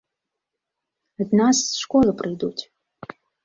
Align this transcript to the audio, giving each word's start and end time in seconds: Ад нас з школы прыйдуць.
Ад 1.25 1.29
нас 1.41 1.55
з 1.67 1.79
школы 1.85 2.11
прыйдуць. 2.23 2.59